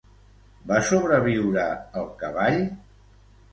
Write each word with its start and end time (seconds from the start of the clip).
Va 0.71 0.79
sobreviure 0.87 1.67
el 2.03 2.11
cavall? 2.25 2.61